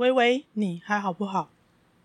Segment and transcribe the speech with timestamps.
[0.00, 1.50] 喂喂，你还好不好？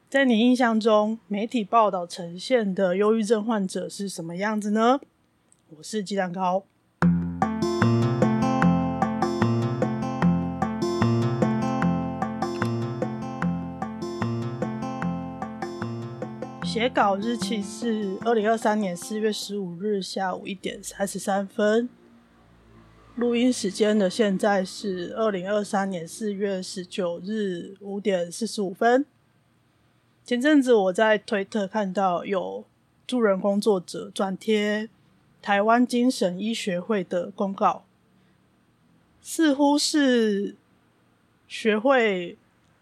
[0.10, 5.00] 在你印象中，媒体报道呈现的忧郁症患者是什么样子呢？
[5.78, 6.66] 我是鸡蛋糕。
[16.66, 21.88] 写稿日期是二零二三年四月十五日下午一点三十三分。
[23.16, 29.06] 录音时间的现在是二零二三年四月十九日五点四十五分。
[30.26, 32.66] 前阵子我在推特看到有
[33.08, 34.90] 助人工作者转贴
[35.42, 37.86] 台湾精神医学会的公告，
[39.22, 40.58] 似乎是
[41.48, 42.38] 学会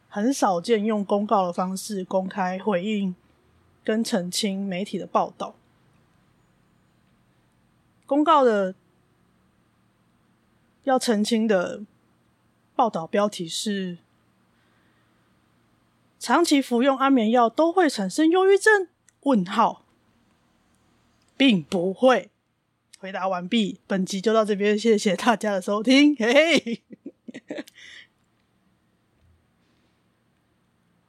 [0.09, 3.13] 很少见用公告的方式公开回应
[3.83, 5.53] 跟澄清媒体的报道。
[8.07, 8.73] 公告的。
[10.83, 11.83] 要澄清的
[12.75, 13.99] 报道标题是：
[16.19, 18.87] 长期服用安眠药都会产生忧郁症？
[19.21, 19.85] 问号，
[21.37, 22.29] 并不会。
[22.99, 26.15] 回答完毕，本集就到这边，谢谢大家的收听。
[26.17, 26.81] 嘿嘿，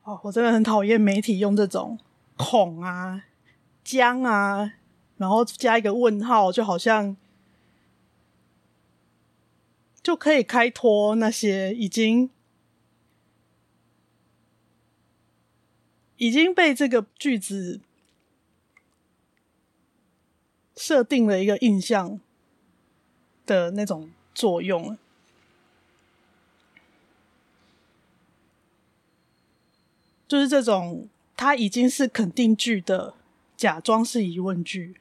[0.05, 1.99] 哦，我真的很讨厌媒体用这种
[2.37, 3.25] 恐啊、
[3.83, 4.75] 将啊，
[5.17, 7.17] 然后加一个问号，就好像。
[10.05, 12.29] 就可以开脱那些已经
[16.19, 17.81] 已经被这个句子
[20.77, 22.21] 设定了一个印象
[23.47, 24.99] 的那种作用，
[30.29, 33.15] 就是这种它已经是肯定句的，
[33.57, 34.97] 假装是疑问句。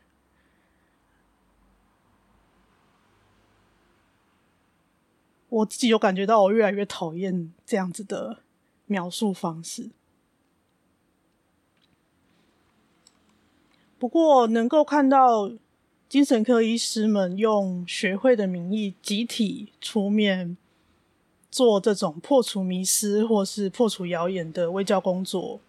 [5.53, 8.39] 我自己有感觉到，我越来越讨厌这样子的
[8.87, 9.91] 描述方式。
[13.99, 15.51] 不过，能够看到
[16.09, 20.57] 精神科医师们用学会的名义集体出面
[21.51, 25.59] 做这种破除迷思或是破除谣言的卫教工作，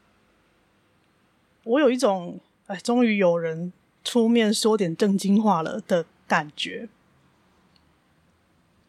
[1.64, 3.70] 我有一种哎，终于有人
[4.02, 6.88] 出面说点正经话了的感觉。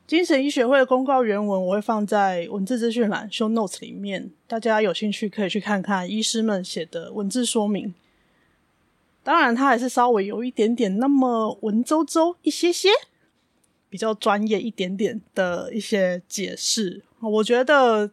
[0.08, 7.92] 精神医学会的公告原文我会放在文字资讯栏 show notes 里面，大家有兴趣可以去看看医师们写的文字说明。
[9.24, 12.90] 当然，它还是稍微有一点点那么文绉绉一些些，
[13.90, 17.02] 比较专业一点点的一些解释。
[17.20, 18.12] 我觉得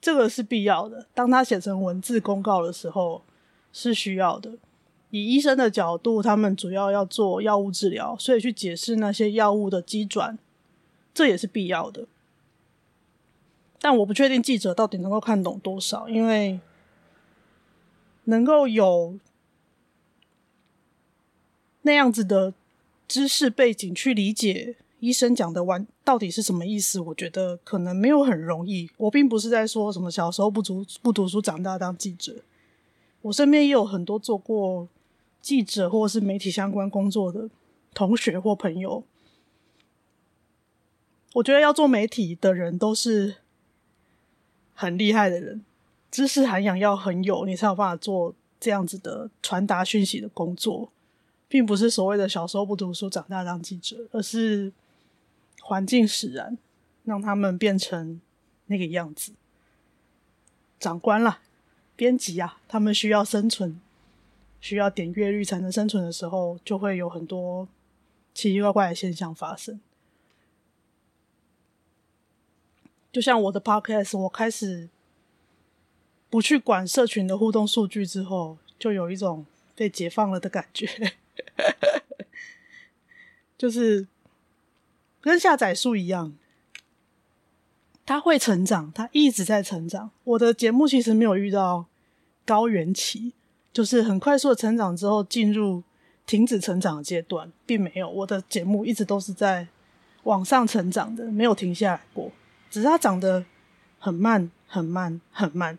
[0.00, 1.06] 这个是必要的。
[1.12, 3.22] 当他写成文字公告的时候
[3.70, 4.52] 是需要的。
[5.10, 10.38] 以医生的角度，他们主要要做药物治疗，所以去解释那些药物的机转。
[11.16, 12.06] 这也是必要的，
[13.80, 16.60] 但我不确定记者到底能够看懂多少，因为
[18.24, 19.18] 能够有
[21.80, 22.52] 那样子的
[23.08, 28.90] 知识背景去理解医生讲的完到底是什么意思，我觉得可能没有很容易。
[28.98, 32.34] 我并不是在说什么小时候不读不读书，长大当记者。
[33.22, 34.86] 我身边也有很多做过
[35.40, 37.48] 记者或是媒体相关工作的
[37.94, 39.02] 同学或朋友。
[41.36, 43.36] 我觉得要做媒体的人都是
[44.74, 45.62] 很厉害的人，
[46.10, 50.90] 知识涵养要很有，你才有办法做这样子的传达讯息的工作，
[51.46, 54.72] 并不是所谓的小时候不读书，长大当记者，而是
[55.60, 56.56] 环境使然，
[57.04, 58.18] 让他们变成
[58.66, 59.32] 那个样子。
[60.80, 61.40] 长官啦，
[61.94, 63.78] 编辑啊，他们需要生存，
[64.58, 67.68] 需要点阅率才能生存的时候，就会有很多
[68.32, 69.78] 奇奇怪怪的现象发生。
[73.16, 74.90] 就像我的 podcast，我开始
[76.28, 80.86] 不去管社群的互动数据之后，就有一种被解放了的感觉，
[83.56, 84.06] 就是
[85.22, 86.34] 跟下载数一样，
[88.04, 90.10] 它会成长，它一直在成长。
[90.24, 91.86] 我的节目其实没有遇到
[92.44, 93.32] 高原期，
[93.72, 95.82] 就是很快速的成长之后进入
[96.26, 98.10] 停止成长的阶段，并没有。
[98.10, 99.66] 我的节目一直都是在
[100.24, 102.30] 往上成长的，没有停下来过。
[102.76, 103.42] 只是它长得
[103.98, 105.78] 很慢，很慢，很慢。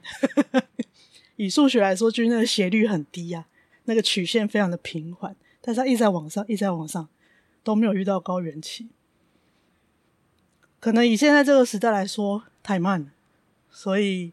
[1.38, 3.46] 以数学来说，就是那个斜率很低、啊，
[3.84, 7.08] 那个曲线非常的平缓，但是它一直在往上，一直在往上，
[7.64, 8.88] 都没有遇到高原期。
[10.80, 13.12] 可能以现在这个时代来说太慢了，
[13.70, 14.32] 所以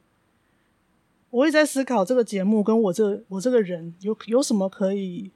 [1.28, 5.30] 我也在思考这个节目跟我这我这个人有有什么可以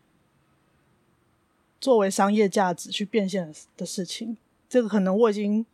[1.78, 4.38] 作为商业价值去变现的事情。
[4.66, 5.66] 这个可能我已经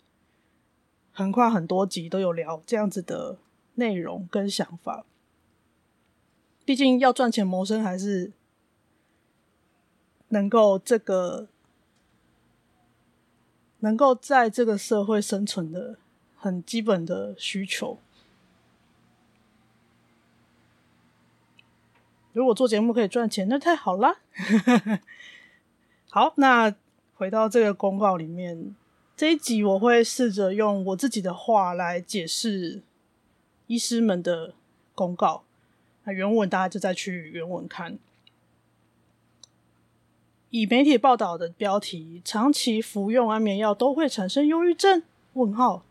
[1.14, 3.38] 横跨很多集都有聊这样子的
[3.76, 5.06] 内容跟想法。
[6.64, 8.32] 毕竟要赚钱谋生，还是
[10.28, 11.49] 能够这个
[13.81, 15.99] 能够在这个社会生存的
[16.37, 17.99] 很基本的需求。
[22.32, 24.16] 如果做节目可以赚钱，那太好了。
[26.11, 26.75] 好，那
[27.14, 28.75] 回到这个公告里面，
[29.16, 32.82] 这一集我会试着用我自己的话来解释
[33.69, 34.55] 医师们的
[34.93, 35.44] 公告。
[36.02, 37.96] 那原文大家就再去原文看。
[40.50, 45.02] 以媒体报道的标题“长期服用安眠药都会产生忧郁症？”
[45.34, 45.84] 问号，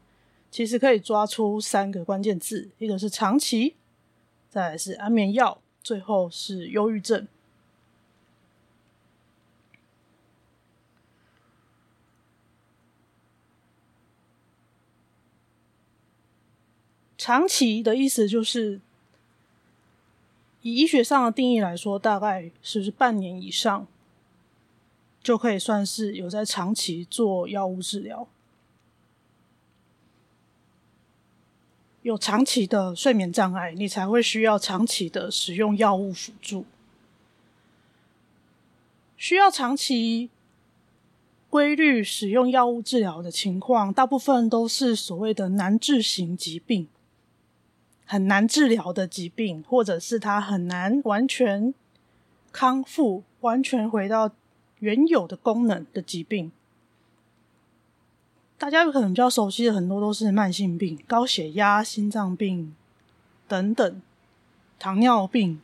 [0.51, 3.75] 其实可以抓出三个关键字：一个是长期，
[4.49, 7.27] 再来是安眠药，最后是忧郁症。
[17.23, 18.81] 长期的意思就是。
[20.61, 23.87] 以医学上的定义来说，大概是不是半年以上
[25.21, 28.27] 就可以算是有在长期做药物治疗？
[32.01, 36.65] 有长期的睡眠障碍，你才会需要长期的使用药物辅助。
[39.17, 40.29] 需要长期
[41.49, 46.87] 规律使用药物治疗的情况，大部分都是所谓的难治型疾病。
[48.13, 51.73] 很难治疗的疾病，或者是他很难完全
[52.51, 54.29] 康复、完全回到
[54.77, 56.51] 原有的功能的疾病。
[58.55, 62.75] 大家可能比较熟悉的很多都是慢性病，高血压、心脏病
[63.47, 64.01] 等等，
[64.77, 65.59] 糖尿病。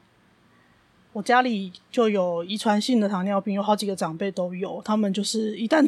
[1.14, 4.82] 我家里就有遗传性的糖尿病，有好几个长辈都有。
[4.84, 5.88] 他们就是一旦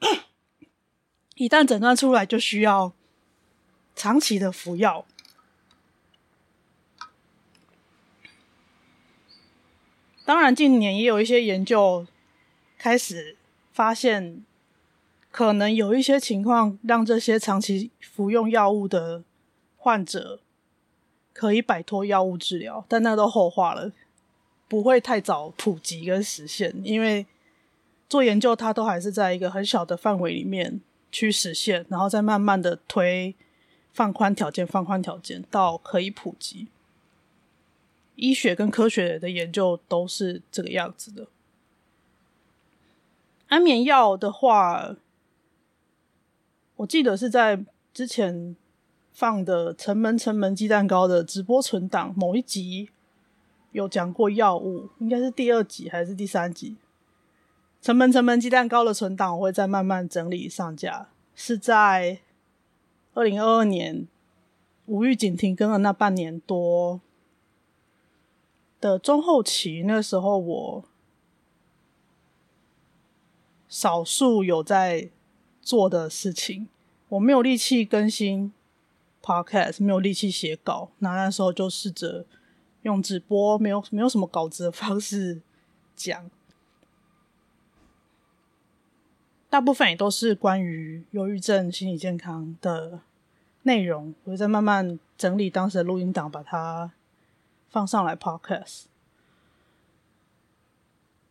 [1.36, 2.94] 一旦诊断出来，就需要
[3.94, 5.04] 长期的服药。
[10.24, 12.06] 当然，近年也有一些研究
[12.78, 13.36] 开始
[13.72, 14.44] 发现，
[15.30, 19.22] 可能有一些情况让这些长期服用药物的
[19.76, 20.40] 患者
[21.32, 23.90] 可以摆脱药物治疗，但那都后话了，
[24.68, 27.26] 不会太早普及跟实现，因为
[28.08, 30.80] 做研究它都还是在一个很小的范围里面
[31.10, 33.34] 去实现，然后再慢慢的推
[33.92, 36.68] 放宽条件，放宽条件到可以普及。
[38.14, 41.26] 医学跟科学的研究都是这个样子的。
[43.48, 44.96] 安眠药的话，
[46.76, 48.56] 我记得是在之前
[49.12, 52.88] 放的《城门城门鸡蛋糕》的直播存档某一集
[53.72, 56.76] 有讲过药物，应该是第二集还是第三集？
[57.84, 62.20] 《城门城门鸡蛋糕》的存档我会再慢慢整理上架，是在
[63.14, 64.06] 二零二二年
[64.86, 67.00] 无预警停更的那半年多。
[68.82, 70.84] 的中后期，那个时候我
[73.68, 75.08] 少数有在
[75.60, 76.66] 做的事情，
[77.10, 78.52] 我没有力气更新
[79.22, 82.26] podcast，没有力气写稿，那那时候就试着
[82.82, 85.40] 用直播，没有没有什么稿子的方式
[85.94, 86.28] 讲，
[89.48, 92.98] 大部分也都是关于忧郁症、心理健康的
[93.62, 96.90] 内容，我在慢慢整理当时的录音档，把它。
[97.72, 98.82] 放上来 Podcast。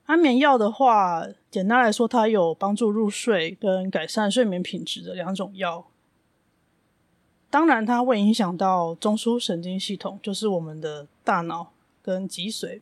[0.08, 5.86] 安眠药的话，简单来说，它有帮助入睡跟改善睡眠品质的两种药。
[7.52, 11.72] 当然，它会影响到中枢神经系统，就是我们的大脑
[12.02, 12.82] 跟脊髓，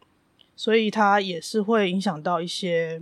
[0.56, 3.02] 所以它也是会影响到一些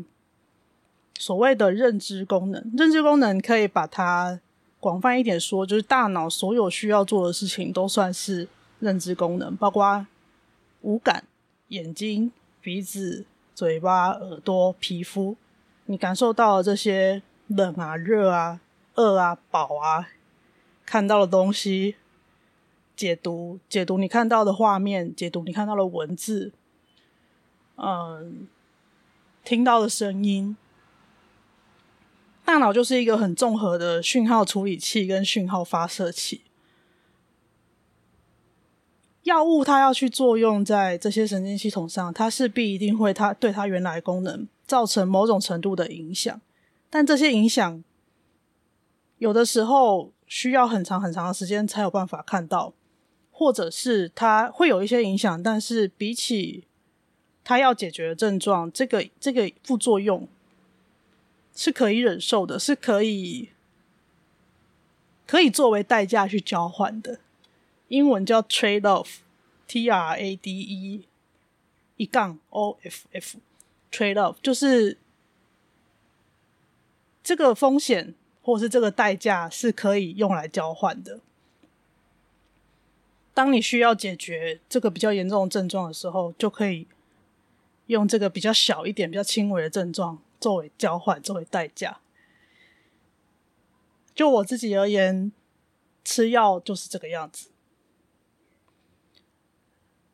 [1.20, 2.72] 所谓的认知功能。
[2.76, 4.42] 认知功能可以把它
[4.80, 8.50] 广泛一点说，就是大脑所有需要做的事情都算是
[8.80, 10.06] 认知功能，包括。
[10.88, 11.26] 五感：
[11.68, 15.36] 眼睛、鼻子、嘴巴、耳朵、皮肤，
[15.88, 18.62] 你感受到的这些冷啊、热啊、
[18.96, 20.08] 饿啊、饱啊，
[20.86, 21.98] 看到的东西，
[22.96, 26.54] 解读解读你看到的画面，解读你看到的文字，
[27.76, 28.48] 嗯，
[29.44, 30.56] 听到的声音，
[32.46, 36.44] 大脑就是一个很综合的讯号处理器跟讯号发射器。
[39.28, 46.40] 药物它要去作用在这些神经系统上，它势必一定会它对它原来功能造成某种程度的影响，
[46.90, 47.84] 但这些影响
[49.18, 52.74] 有的时候需要很长很长的时间才有办法看到，
[53.30, 56.64] 或者是它会有一些影响，但是比起
[57.44, 60.26] 它要解决的症状，这个这个副作用
[61.54, 63.50] 是可以忍受的，是可以
[65.26, 67.20] 可以作为代价去交换的。
[67.88, 71.06] 英文叫 trade off，T R A D E
[71.96, 74.98] 一杠 O F F，trade off 就是
[77.24, 81.20] 这个风险或是这个代价是可以用来交换的。
[83.34, 86.88] 当你需要解决这个比较严重的症状的时候，就可以
[87.86, 92.00] 用这个比较小一点、比较轻微的症状作为交换、作为代价。
[94.16, 95.32] 就我自己而言，
[96.04, 97.50] 吃药就是这个样子。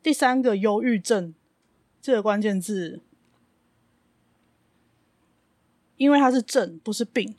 [0.03, 1.33] 第三个忧郁症，
[2.01, 2.99] 这个关键字，
[5.95, 7.33] 因为它是症，不是病。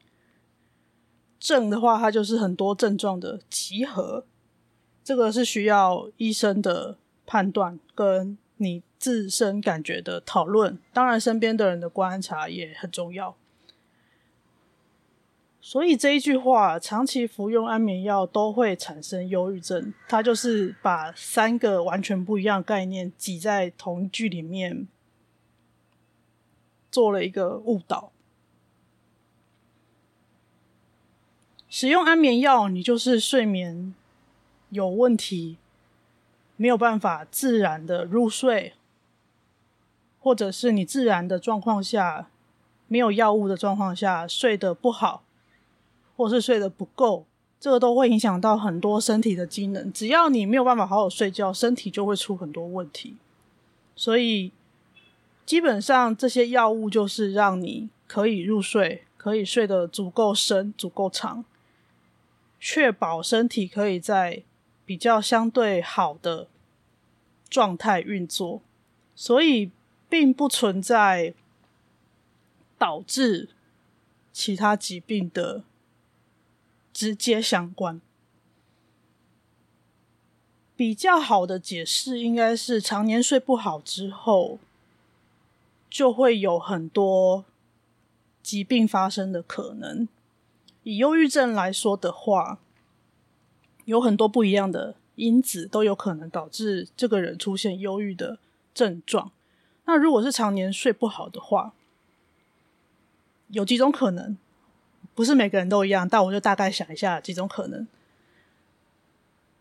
[1.39, 4.25] 症的话，它就是很多症状的集合，
[5.05, 13.37] 这个是需要医生的判断，跟你自身感觉的讨论，当然身边的人的观察也很重要。
[15.67, 19.95] 所以这一句话，长期服用安眠药都会产生忧郁症。
[20.07, 24.87] 它就是把三个完全不一样的概念挤在同一句里面，
[26.91, 28.13] 做了一个误导。
[31.71, 33.95] 使用安眠药，你就是睡眠
[34.69, 35.57] 有问题，
[36.57, 38.75] 没有办法自然的入睡，
[40.21, 42.29] 或者是你自然的状况下，
[42.87, 45.24] 没有药物的状况下睡得不好。
[46.17, 47.27] 或是睡得不够，
[47.59, 49.93] 这个都会影响到很多身体的机能。
[49.93, 53.17] 只要你没有办法好好睡觉，身体就会出很多问题。
[53.97, 54.53] 所以，
[55.47, 61.45] 基本上这些药物就是让你可以入睡，可以睡得足够深、足够长，
[62.61, 64.43] 确保身体可以在
[64.85, 66.49] 比较相对好的
[67.49, 68.61] 状态运作。
[69.15, 69.71] 所以，
[70.09, 71.35] 并不存在
[72.77, 73.49] 导致
[74.33, 75.63] 其他疾病的。
[76.95, 78.01] 直接相关，
[80.77, 84.61] 比较好的解释应该是常年睡不好之后，
[85.91, 87.45] 就会有很多
[88.41, 90.09] 疾病发生的可能。
[90.85, 92.61] 以忧郁症来说的话，
[93.87, 98.39] 有很多不一样的因子都有可能导致这个人出现忧郁的
[98.73, 99.33] 症状。
[99.87, 101.75] 那如果是常年睡不好的话，
[103.49, 104.37] 有几种可能。
[105.15, 107.87] 不是每个人都一样，但我就大概想一下几种可能。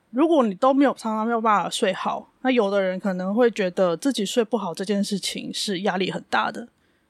[0.09, 6.67] 如果你都没有常常没有办法睡好，那有的人可能会觉得自己睡不好这件事情是压力很大的，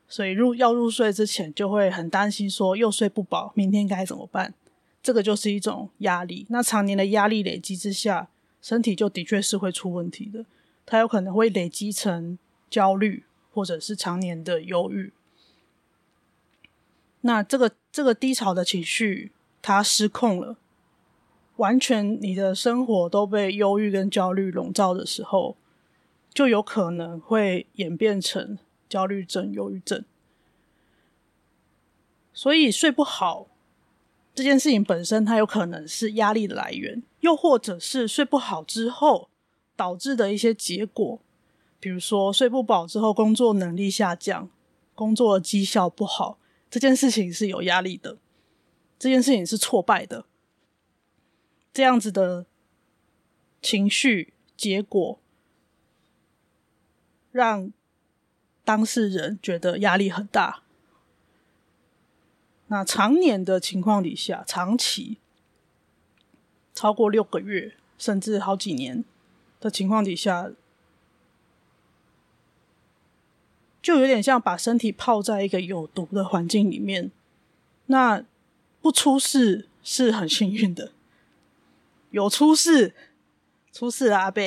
[0.07, 4.53] 所以入要入睡之前就会很担心，说又睡不饱，明天该怎么办？
[5.01, 6.45] 这个就是一种压力。
[6.49, 8.29] 那常年的压力累积之下，
[8.61, 10.45] 身体就的确是会出问题的，
[10.85, 12.37] 它有可能会累积成
[12.69, 15.11] 焦虑，或者是常年的忧郁。
[17.19, 19.31] 那这个这个低潮的情绪，
[19.61, 20.57] 它失控了，
[21.57, 25.55] 完全你的生活都被忧郁跟焦虑笼罩的时候，
[26.33, 28.57] 就有可能会演变成
[28.89, 30.03] 焦虑症、忧郁症。
[32.33, 33.45] 所以睡不好
[34.33, 39.29] 这件事情本身，它有可能是压力的来源，又或者是睡不好之后
[39.75, 41.19] 导致的一些结果，
[41.79, 44.49] 比如说睡不饱之后工作能力下降，
[44.95, 46.39] 工作的绩效不好。
[46.73, 48.17] 这件事情是有压力的，
[48.97, 50.25] 这件事情是挫败的，
[51.71, 52.47] 这样子的
[53.61, 55.19] 情绪结果，
[57.31, 57.71] 让
[58.63, 60.63] 当事人觉得压力很大。
[62.65, 65.19] 那常年的情况底下，长期
[66.73, 69.05] 超过六个月，甚至好几年
[69.59, 70.51] 的情况底下。
[73.83, 77.11] 就有点像把身体泡在一个有毒的环境里面，
[77.87, 78.23] 那
[78.81, 80.93] 不出事是很幸运的，
[82.09, 82.95] 有出事，
[83.73, 84.41] 出事了阿伯，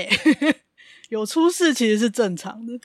[1.11, 2.81] 有出事其实是正常的。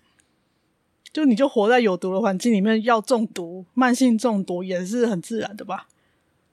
[1.14, 5.88] 就你就活在有毒的环境里面，要中毒、慢性中毒也是很自然的吧？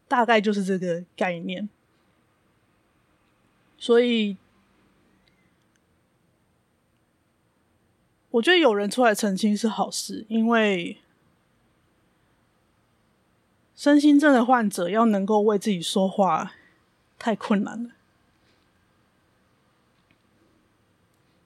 [0.06, 1.68] 大概就是这个概念，
[3.76, 4.36] 所以。
[8.38, 10.98] 我觉得有人出来澄清是好事，因为
[13.74, 16.52] 身心症的患者要能够为自己说话
[17.18, 17.90] 太困难了。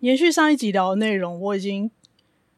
[0.01, 1.91] 延续上一集聊的内容，我已经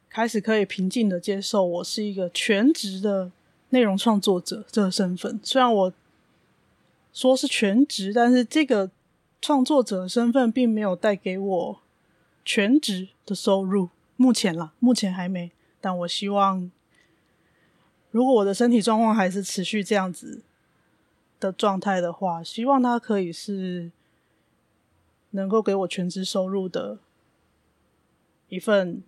[0.08, 3.30] 开始可以平静的接受我是一个全职的
[3.68, 5.38] 内容创作者这个身份。
[5.44, 5.92] 虽然我
[7.12, 8.90] 说是全职，但是这个
[9.40, 11.80] 创作者的身份并没有带给我
[12.44, 13.90] 全职的收入。
[14.16, 15.50] 目前啦，目前还没。
[15.80, 16.70] 但我希望，
[18.10, 20.42] 如果我的身体状况还是持续这样子
[21.38, 23.90] 的状态的话，希望它可以是
[25.30, 26.98] 能够给我全职收入的
[28.48, 29.02] 一份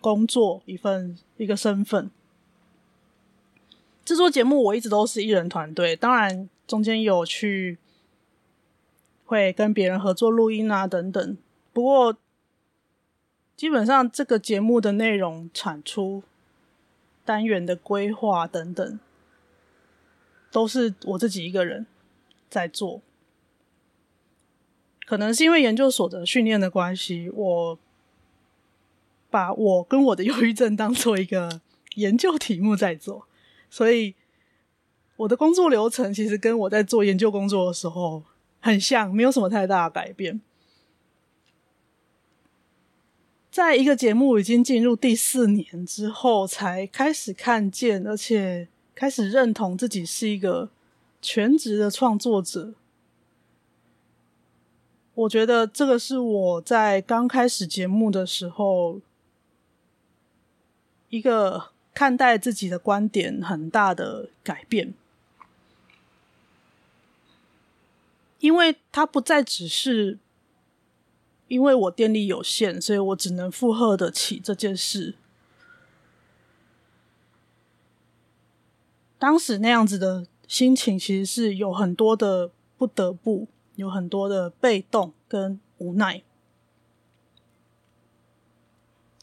[0.00, 2.10] 工作，一份一个身份。
[4.04, 7.78] 制作节目我一直都是一人团队，当然中间有去
[9.24, 11.36] 会跟别人合作录音啊等等，
[11.72, 12.16] 不过。
[13.58, 16.22] 基本上，这个节目的内容产出、
[17.24, 19.00] 单元的规划等等，
[20.52, 21.84] 都是我自己一个人
[22.48, 23.02] 在做。
[25.04, 27.78] 可能是因为研究所的训练的关系，我
[29.28, 31.60] 把我跟我的忧郁症当做一个
[31.96, 33.26] 研究题目在做，
[33.68, 34.14] 所以
[35.16, 38.22] 我的工作流程其实跟我在做研究工作的时候
[38.60, 40.40] 很像，没有什么太大的改变。
[43.58, 50.70] 在一个节目已经进入第四年之后，才开始看见，而且开始认同自己是一个
[51.20, 52.72] 全职的创作者。
[55.14, 59.00] 我觉得这个是我在刚开始节目的时候，
[61.08, 64.94] 一个看待自己的观点很大的改变，
[68.38, 70.18] 因为它不再只是。
[71.48, 75.14] 因为我电力有限，所以我只能负荷得起这件事。
[79.18, 86.22] 当时那样子的心情，其实是有很多的不得不，有很多的被动跟无奈。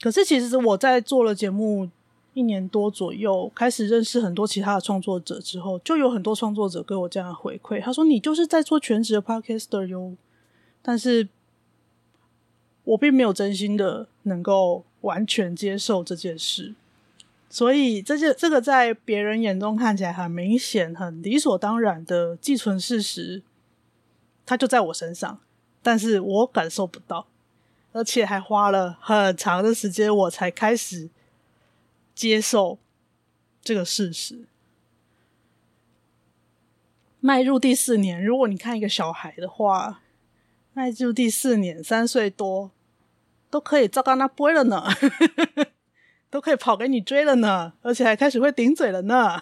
[0.02, 1.90] 可是，其实我在做了节目
[2.34, 7.80] 一年多左右，开始认识很多其他的创作者之后，就有很多创作者给我这样的回馈。
[7.80, 10.16] 他说：“你就是在做全职的 podcaster 哟。”
[10.82, 11.30] 但是。
[12.86, 16.74] 我并没有真心的能够完全接受这件事，
[17.50, 23.42] 所以这些这个在别人眼中看起来很明显、很理所当然的既存事实，
[24.46, 25.40] 它就在我身上，
[25.82, 27.28] 但是我感受不到，
[27.92, 31.10] 而且还花了很长的时间，我才开始
[32.14, 32.78] 接受
[33.64, 34.46] 这个事实。
[37.20, 40.02] 迈入第四年，如果你看一个小孩的话，
[40.74, 42.70] 迈入第四年，三岁多。
[43.56, 44.84] 都可以照到那播了呢，
[46.30, 49.42] 都可以跑给你追了呢，而且还开始会顶嘴了呢。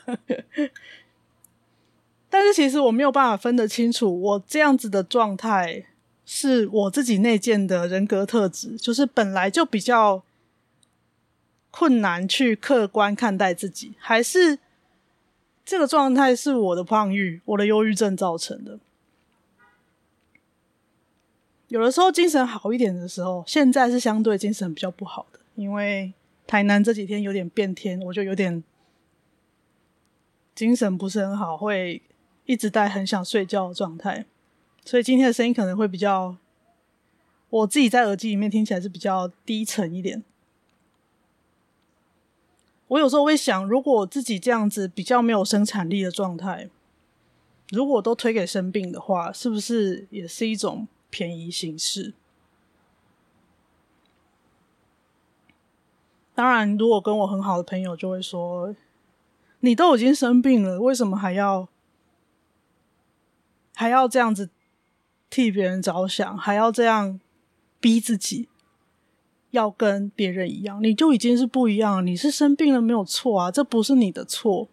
[2.30, 5.88] 但是其实我没有办法分得清楚，我这样子的状态
[6.28, 10.21] 是我自己内建的人格特质，就是本来就比较
[11.71, 14.60] 困难去客观看待自己，还是
[15.65, 18.78] 这个状态是我的胖郁、我的忧郁症造成的。
[21.74, 26.14] 有的时候精神好一点的时候，现在是相对精神比较不好的，因为
[26.46, 28.64] 台南这几天有点变天，我就有点
[30.54, 32.00] 精神不是很好，会
[32.46, 34.24] 一直在很想睡觉的状态，
[34.86, 36.38] 所以今天的声音可能会比较，
[37.50, 40.24] 我自己在耳机里面听起来是比较低沉一点。
[42.90, 46.70] 我有时候会想，如果自己这样子比较没有生产力的状态，
[47.72, 50.88] 如果都推给生病的话，是不是也是一种？
[51.13, 52.15] 便宜行事。
[56.34, 58.76] 当然，如果跟我很好的朋友就会说
[59.62, 61.69] ：“你都已经生病了，为什么还要
[63.76, 64.49] 还要这样子
[65.30, 67.19] 替别人着想，还要这样
[67.80, 68.49] 逼自己
[69.52, 70.84] 要跟别人一样？
[70.84, 74.67] 你就已经是不一样了，你是生病了没有错啊，这不是你的错。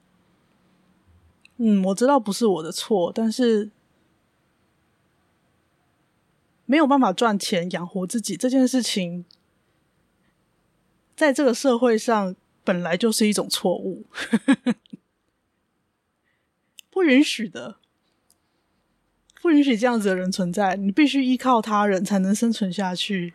[1.58, 3.70] 嗯，我知道不是我的错，但是。”
[6.70, 9.24] 没有办法赚钱养活自己这件事情，
[11.16, 14.06] 在这个社会上本来就是一种错误，
[16.88, 17.78] 不允许的，
[19.42, 20.76] 不允许这样子的人存在。
[20.76, 23.34] 你必须依靠他人才能生存下去，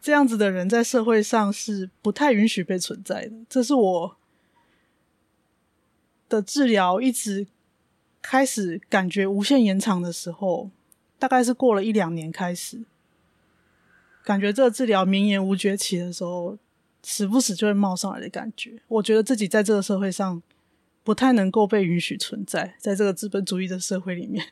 [0.00, 3.32] 这样子的人在社会上是不太允许被存在的。
[3.48, 4.16] 这是我
[6.28, 7.48] 的治疗一直
[8.22, 10.70] 开始感觉无限延长的时候。
[11.20, 12.80] 大概是过了一两年开始，
[14.24, 16.56] 感觉这个治疗绵延无绝期的时候，
[17.04, 18.80] 时不时就会冒上来的感觉。
[18.88, 20.42] 我觉得自己在这个社会上
[21.04, 24.46] 不太能够被允许存在，在这个资本主义的社会里面，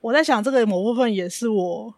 [0.00, 1.94] 我在想，这个某部分也是我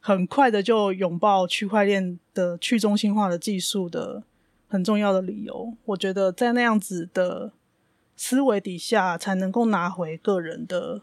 [0.00, 4.22] 很快的就拥抱区块链的去中心化的技术的
[4.68, 5.74] 很重要的理由。
[5.84, 7.52] 我觉得在那样子的
[8.16, 11.02] 思维底下，才能够拿回个人的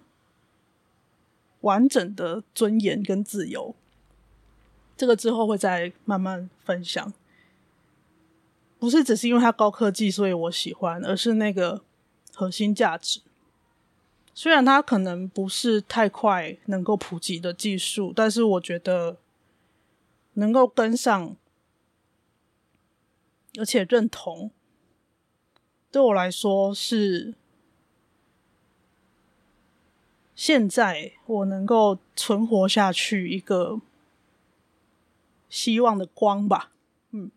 [1.63, 3.75] 完整的尊严跟自由。
[4.95, 7.11] 这个之后会再慢慢分享。
[8.79, 11.81] 不是只是因为它高科技，所以我喜欢，而是那个
[12.33, 13.21] 核心价值。
[14.33, 19.17] 虽然它可能不是太快能够普及的技术，但是我觉得
[20.33, 21.37] 能够跟上，
[23.57, 24.51] 而且认同，
[25.91, 27.35] 对我来说是
[30.35, 33.79] 现在我能够存活下去一个
[35.49, 36.71] 希望的光吧。
[37.11, 37.29] 嗯，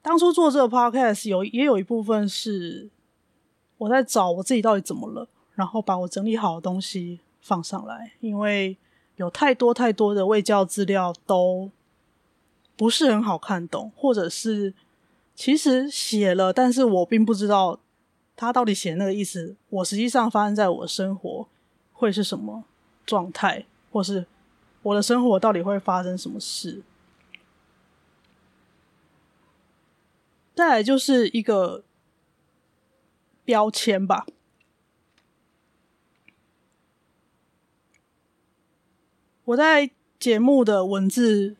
[0.00, 2.88] 当初做这个 podcast 有也有一部分是
[3.78, 8.76] 我在找我自己到底怎么了，然后把我整理好的东西放上来，因为
[9.16, 11.70] 有太多太多的卫教资料都
[12.76, 14.72] 不是很好看懂，或者是
[15.34, 17.80] 其实写了，但是我并不知道
[18.36, 21.48] 他到底写那个意思，我实际上发生在我生活
[21.92, 22.64] 会是什么
[23.06, 24.26] 状态，或是
[24.82, 26.82] 我的生活到底会发生什么事？
[30.54, 31.82] 再来就是一个
[33.44, 34.26] 标签吧。
[39.46, 41.56] 我在节目的文字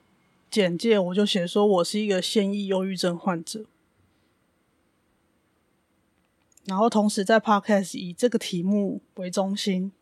[0.50, 3.64] 简介，我就写说我是一个现役忧郁症患者，
[6.66, 9.92] 然后同时在 Podcast 以这个题目为中心。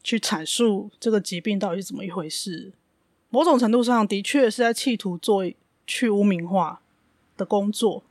[0.00, 2.72] 去阐述这个疾病到底是怎么一回事，
[3.28, 5.44] 某种程度上的确是在企图做
[5.86, 6.80] 去污名化
[7.36, 8.04] 的工作，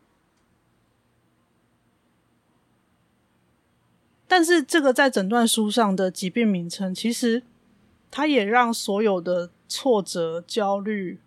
[4.27, 7.41] 但是这个在诊断书上的疾病名称，其实
[8.11, 11.19] 它也让所有的挫折、焦虑、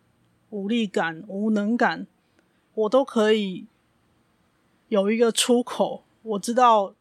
[0.50, 2.06] 无力感、无能感，
[2.74, 3.66] 我都可以
[4.88, 6.04] 有一个出口。
[6.22, 6.94] 我知道。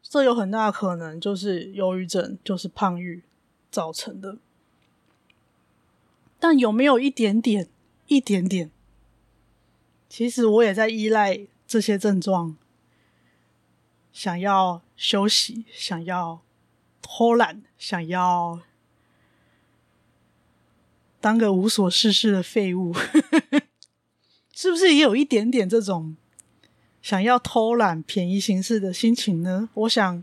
[0.00, 3.22] 这有很大的可能就是忧郁症，就是胖郁
[3.70, 4.38] 造成的。
[6.40, 7.68] 但有没有一点点、
[8.06, 8.70] 一点点？
[10.08, 12.56] 其实我也在依赖这些症状，
[14.10, 16.40] 想要休息，想要
[17.02, 18.60] 偷懒，想要
[21.20, 22.94] 当个无所事事的废物，
[24.54, 26.16] 是不是也有一点点这种？
[27.08, 29.70] 想要偷懒、便宜行事的心情呢？
[29.72, 30.22] 我想，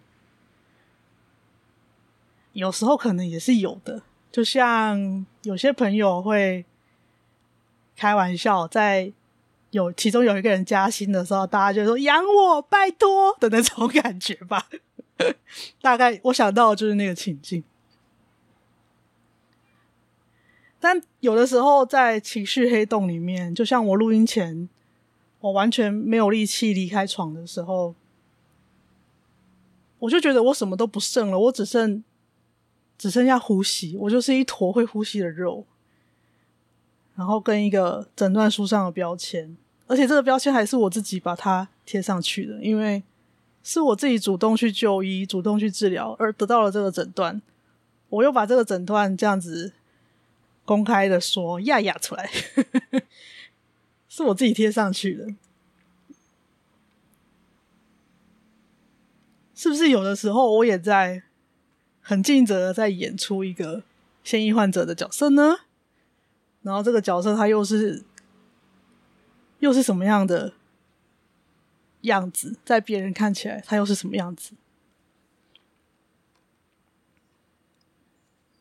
[2.53, 4.03] 有时候可能也是有的。
[4.31, 6.63] 就像有些朋友会
[7.97, 9.11] 开玩笑，在
[9.71, 14.69] 有其中有一个人加薪的时候，大家就说“养我，拜托”的那种感觉吧。
[15.81, 17.63] 大概我想到的就是那个情境。
[20.79, 24.69] 但有的时候在情绪黑洞里面，就像我录音前。
[25.45, 27.93] 我完全没有力气离开床的时候，
[29.99, 32.03] 我就觉得我什么都不剩了，我只剩
[32.97, 35.63] 只剩下呼吸，我就是一坨会呼吸的肉，
[37.15, 39.55] 然后跟一个诊断书上的标签，
[39.85, 43.03] 而且这个标签还是我自己把它贴上去的，因为
[43.61, 47.39] 是我自己主动去就医、主动去治疗而得到了这个诊断，
[48.09, 49.73] 我又把这个诊断这样子
[50.65, 52.31] 公开的说压压出来。
[54.15, 55.27] 是我自己贴上去的，
[59.53, 61.23] 是不是有的时候我也在
[61.99, 63.83] 很尽责的在演出一个
[64.23, 65.57] 现役患者的角色呢？
[66.61, 68.05] 然后这个角色他又是
[69.59, 70.53] 又是什么样的
[72.03, 72.55] 样子？
[72.63, 74.53] 在别人看起来他又是什么样子？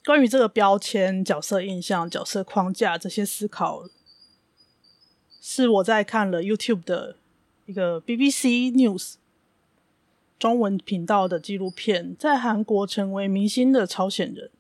[0.04, 3.88] 关于这个标签、角色印象、角色框架这些思考。
[5.46, 7.18] 是我在看了 YouTube 的
[7.66, 9.16] 一个 BBC News
[10.38, 14.50] 中文频道的纪录片，在韩国成为明星的朝鲜人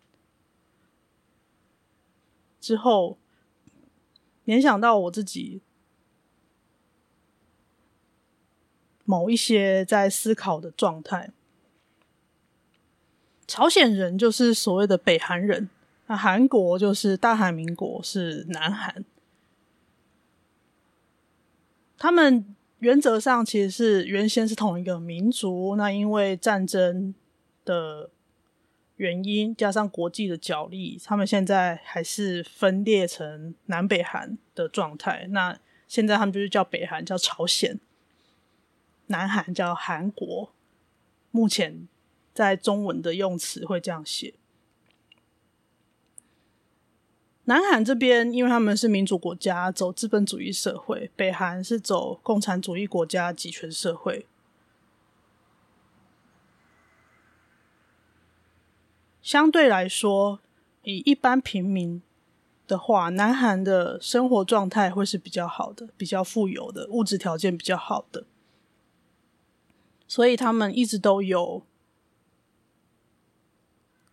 [2.60, 3.16] 之后，
[4.44, 5.62] 联想到我自己
[9.06, 11.30] 某一些在思考的状态。
[13.46, 15.70] 朝鲜人就是所谓的北韩人，
[16.08, 19.02] 那韩国就是大韩民国，是南韩。
[21.96, 22.44] 他们
[22.80, 27.14] 原则上其实是原先是同一个民族，那因为战争
[27.64, 28.10] 的
[28.96, 35.26] 原因，加上国际的角力，他们现在还是分裂成南北韩的状态。
[35.30, 37.80] 那现在他们就是叫北韩叫朝鲜，
[39.06, 40.52] 南韩叫韩国。
[41.30, 41.88] 目前
[42.32, 44.34] 在中文的用词会这样写。
[47.46, 54.26] 南韩这边，因为他们是民主国家，走资本主义社会；北韩是走共产主义国家，集权社会。
[59.20, 60.40] 相对来说，
[60.84, 62.02] 以一般平民
[62.66, 68.24] 的话，南韩的生活状态会是比较好的，比较富有的，物质条件比较好的，
[70.08, 71.62] 所以他们一直都有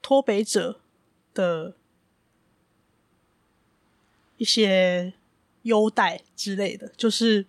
[0.02, 0.82] 脱北者
[1.34, 1.76] 的
[4.42, 5.14] 一些
[5.62, 7.46] 优待之类的，就是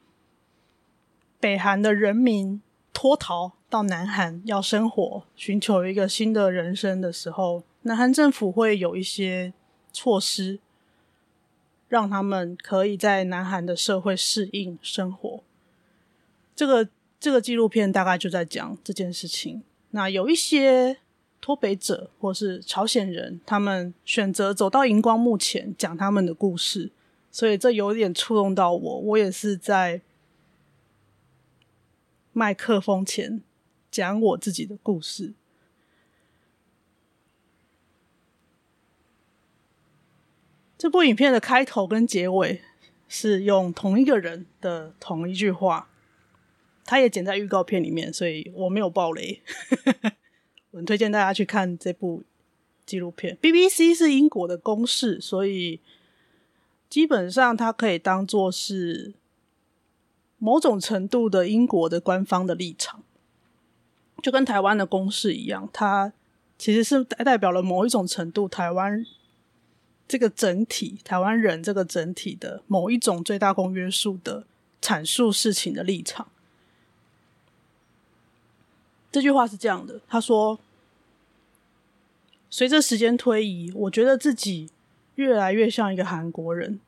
[1.40, 2.60] 北韩的人民
[2.92, 9.54] 脱逃到南韩要生活，寻求一个新的人生的时候，南韩政府会有一些
[9.90, 10.60] 措施，
[11.88, 15.42] 让他们可以在南韩的社会适应生活。
[16.54, 16.86] 这个
[17.18, 19.62] 这个纪录片大概就在讲这件事情。
[19.92, 20.98] 那有一些
[21.42, 26.90] 脱北者或是朝鲜人，他们选择走到荧光幕前讲他们的故事，
[27.30, 28.98] 所以这有点触动到我。
[29.00, 30.00] 我也是在
[32.32, 33.42] 麦克风前。
[33.92, 35.34] 讲我自己的故事。
[40.78, 42.62] 这部影片的开头跟结尾
[43.06, 45.90] 是用同一个人的同一句话，
[46.86, 49.42] 他也剪在预告片里面，所以我没有爆雷。
[50.72, 52.22] 我很推荐大家去看这部
[52.84, 53.38] 纪录片。
[53.40, 55.80] BBC 是英国的公视，所以
[56.90, 59.14] 基本上它可以当做是
[60.38, 63.02] 某种程度的英国的官方的立场。
[64.22, 66.12] 就跟台湾的公视一样，它
[66.56, 69.04] 其实是代代表了某一种程度台湾
[70.08, 74.46] 这个整体，台湾人这个整体的某一种最大公约数的
[74.80, 76.31] 阐述事情的立场。
[79.12, 80.58] 这句话是这样的，他说
[82.50, 84.70] ：“随着时间推移，我觉得自己
[85.16, 86.80] 越来越像一个韩国人，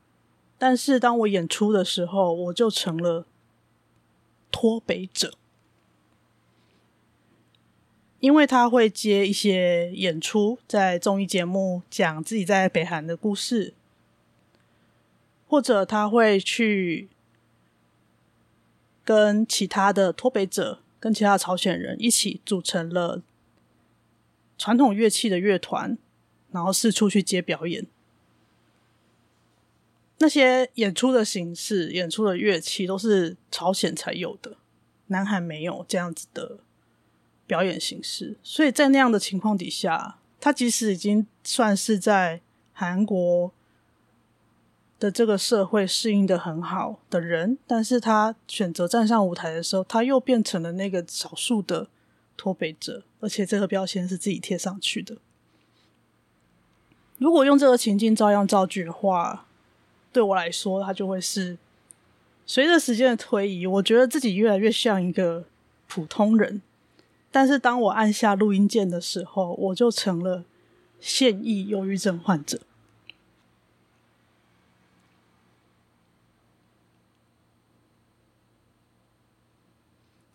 [0.58, 3.26] 但是当我演出的时候，我就成了
[4.50, 5.34] 脱北者。”
[8.20, 13.74] 因为他会接一些演出，在综艺节目讲自己在北韩的故事，
[15.46, 17.10] 或者他会去
[19.04, 23.22] 跟其他的脱北者、跟其他朝鲜人一起组成了
[24.56, 25.98] 传统乐器的乐团，
[26.50, 27.86] 然后四处去接表演。
[30.16, 34.56] 那些演出的形式、演出的乐器都是朝鲜才有的，
[35.08, 36.60] 南韩没有这样子的。
[37.46, 42.40] 表演形式，所以在那样的情况底下，他即使已经算是在
[42.72, 43.52] 韩国
[45.04, 51.88] 的这个社会适应的很好的人，但是他选择站上舞台的时候，他又变成了那个少数的
[52.38, 55.18] 脱北者，而且这个标签是自己贴上去的。
[57.18, 59.46] 如果用这个情境照样造句的话，
[60.10, 61.58] 对我来说，他就会是
[62.46, 65.44] 随着时间的推移，我觉得自己越来越像一个
[65.86, 66.62] 普通人。
[67.30, 70.44] 但是当我按下录音键的时候，我就成了
[70.98, 72.60] 现役忧郁症患者。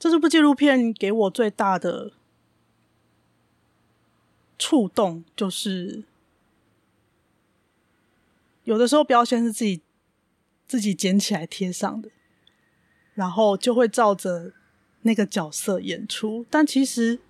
[0.10, 2.12] 这部纪录片给我最大的
[4.58, 6.04] 触动，就是
[8.64, 9.82] 有的时候标签是自己
[10.68, 12.10] 自己捡起来贴上的，
[13.14, 14.54] 然后就会照着。
[15.04, 17.22] 那个角色演出，但其实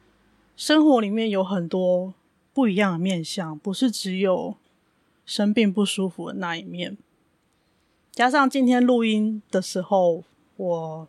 [0.58, 2.16] 生活里面有很多
[2.52, 4.58] 不一样的面相，不是只有
[5.24, 6.98] 生病不舒服的那一面。
[8.12, 10.24] 加上今天录音的时候，
[10.56, 11.08] 我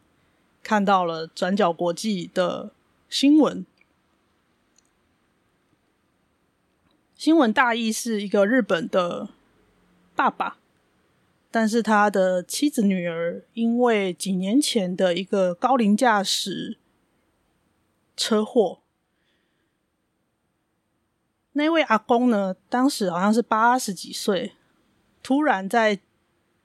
[0.62, 2.72] 看到了转角国际的
[3.08, 3.66] 新闻，
[7.16, 9.28] 新闻大意是一个日本的
[10.14, 10.58] 爸爸。
[11.52, 16.78] 但是他的妻子、女儿因为几年前的一个高龄驾驶
[18.16, 18.78] 车祸，
[21.54, 24.52] 那位阿公呢，当时好像是八十几岁，
[25.24, 25.98] 突然在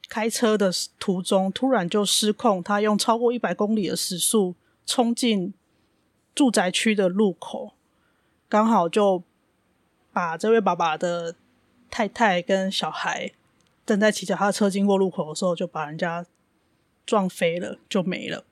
[0.08, 5.54] 开车的途中突然就失控，他用超过一百公里的时速冲进
[6.34, 7.74] 住宅区的路口，
[8.48, 9.24] 刚好就
[10.14, 11.36] 把这位爸爸的
[11.90, 13.32] 太太跟小孩。
[13.86, 16.26] 正在骑脚踏车经过路口的时候，就把人家
[17.06, 18.44] 撞飞了，就没了。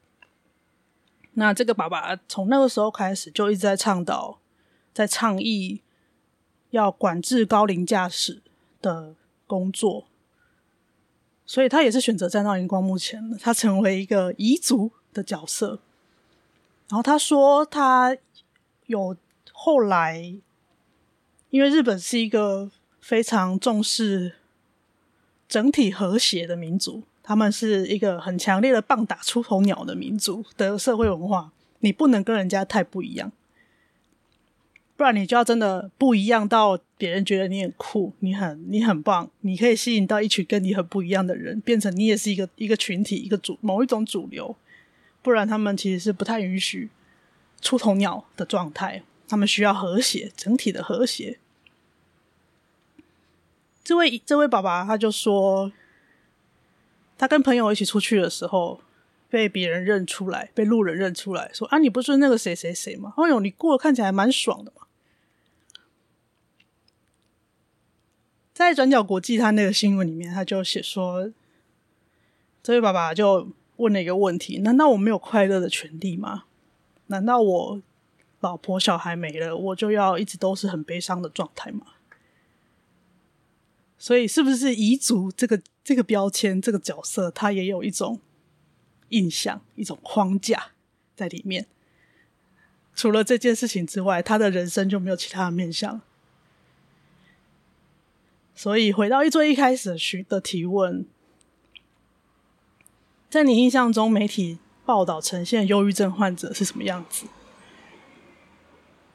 [1.33, 4.37] 那这个爸爸从那个时候开始就一直在倡导，
[4.93, 5.81] 在倡议
[6.69, 8.43] 要管制高龄驾驶
[8.79, 9.15] 的
[9.47, 10.05] 工作，
[11.45, 15.79] 所以他也是选择站到荧光幕前的，他成为一个彝族的角色。
[16.89, 18.15] 然后他说，他
[18.87, 19.15] 有
[19.51, 20.35] 后来，
[21.49, 24.35] 因为日本是一个非常重视
[25.47, 33.31] 整体和谐的民族，他们是一个很强烈的棒打出头鸟的民族的社会文化，你不能跟人家太不一样。
[34.95, 44.55] 不然你就要真的不一样到别人觉得你很酷，你很你很棒，你可以吸引到一群跟你很不一样的人，变成你也是一个一个群体，一个主某一种主流。
[45.21, 46.89] 不然他们其实是不太允许
[47.59, 51.39] 出头鸟的状态，他们需要和谐，整体的和谐。
[53.83, 55.71] 这位这位爸爸他就说，
[57.17, 58.81] 他跟朋友一起出去的时候。
[59.33, 63.15] 被别人认出来，被路人认出来说：“啊，你不是那个谁谁谁吗？
[63.17, 64.85] 哎呦，你过得看起来蛮爽的嘛。”
[68.53, 71.31] 在转角国际他那个新闻里面，他就写说，
[72.61, 76.43] 这位爸爸就问了一个问题：难道我没有快乐的权利吗？
[77.07, 77.81] 难道我
[78.41, 81.87] 老婆小孩没了，我就要一直都是很悲伤的状态吗？
[83.97, 88.19] 所以，是不是遗族这个这个标签，这个角色，他也有一种？
[89.13, 90.71] 印象，一种框架
[91.15, 91.67] 在里面。
[92.95, 96.01] 除了这件事情之外，他的人生就没有其他的面向。
[98.55, 101.05] 所以回到一最一开始的的提问，
[103.29, 107.27] 在你印象中，媒体报道呈现忧郁症患者是什么样子？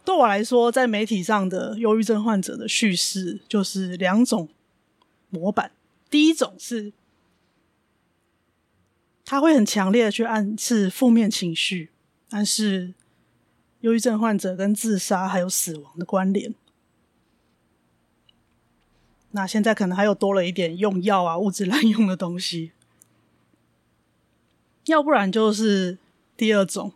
[0.04, 4.48] 对我来说，在媒体上的忧郁症患者的叙事就是两种
[5.30, 5.72] 模板。
[6.08, 6.92] 第一种是。
[9.30, 11.90] 他会很强烈的去暗示负面情绪，
[12.30, 12.94] 暗示
[13.80, 16.54] 忧郁症患者跟自杀还有死亡的关联。
[19.32, 22.72] 那现在可能还有多了一点用药啊、物质滥用的东西，
[24.86, 25.98] 要不然就是
[26.34, 26.94] 第二种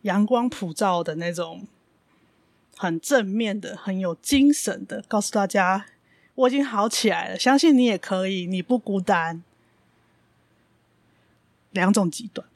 [0.00, 1.66] 阳光普照的那种，
[2.78, 5.84] 很正面的、很有精神的，告诉大家
[6.34, 9.42] 我已经好起来了，相信你也可以，你不孤单。
[11.74, 12.46] 两种极端，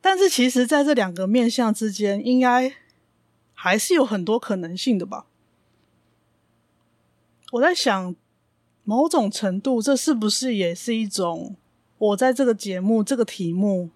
[0.00, 2.74] 但是其实，在这两个面相之间，应该
[3.52, 5.26] 还是有很多可能性的吧？
[7.52, 8.16] 我在想，
[8.84, 11.56] 某种程度，这是不是也是一种
[11.98, 13.90] 我在这个节目、这个题目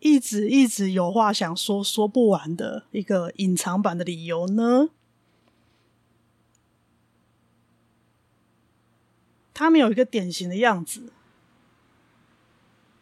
[0.00, 4.90] 一直一直有话想说、说不完的一个隐藏版的理由呢？
[9.54, 11.12] 他们有一个典型的样子，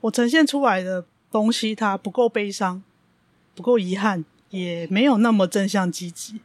[0.03, 2.83] 我呈现出来的东西，它不够悲伤，
[3.55, 6.43] 不够遗憾，也没有那么正向积极。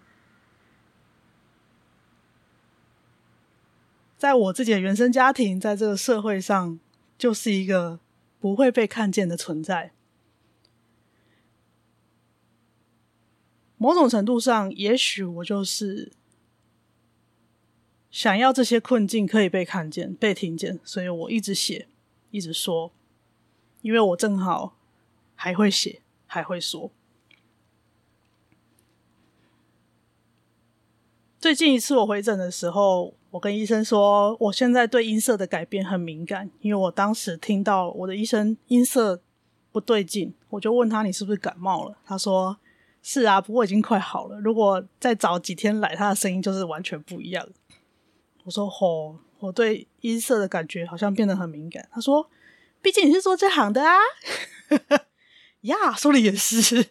[4.17, 6.79] 在我自己的原生家庭，在这个社会上，
[7.17, 7.99] 就是一个
[8.39, 9.91] 不会被看见的存在。
[13.77, 16.13] 某种程度上，也许我就是。
[18.17, 21.87] 想要这些困境可以被看见、被听见，所以我一直写，
[22.31, 22.91] 一直说，
[23.83, 24.75] 因为我正好
[25.35, 26.89] 还会写，还会说。
[31.37, 39.21] 最近一次我回诊的时候，我跟医生说，我现在对音色的改变很敏感，因为我当时听到我的医生音色
[39.71, 42.57] 不对劲，我就问他：“你是不是感冒了？”他说
[43.03, 44.39] ：“是啊，不过已经快好了。
[44.39, 47.47] 如果再早几天来，他的声音就是完全不一样。”
[48.47, 52.29] 我说：“吼、哦，我对音色的感觉好像变得很敏感。”他说
[52.81, 53.97] ：“毕竟你是做这行的啊。
[55.67, 56.85] ”呀，说的也是。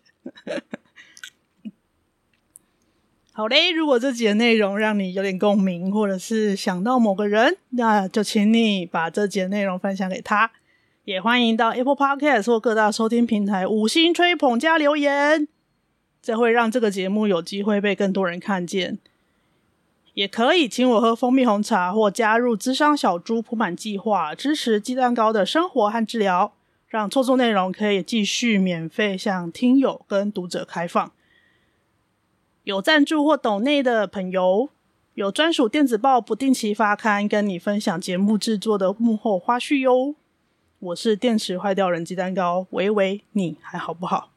[3.32, 10.50] 好嘞，如果这集的内容让你有点共鸣，或者是想到某个人，那就请你把这集的内容分享给他。
[11.04, 15.48] 也欢迎到 Apple Podcast 或各大收听平台五星吹捧加留言，
[16.20, 18.98] 这会让这个节目有机会被更多人看见。
[20.16, 26.54] 也可以请我喝蜂蜜红茶，或加入资商小猪铺满计划，支持鸡蛋糕的生活和治疗，
[26.88, 31.12] 让创作内容可以继续免费向听友跟读者开放。
[32.64, 34.70] 有赞助或抖内的朋友，
[35.12, 40.14] 有专属电子报不定期发刊，跟你分享节目制作的幕后花絮哟。
[40.78, 44.30] 我是电池坏掉人鸡蛋糕，喂喂，你还好不好？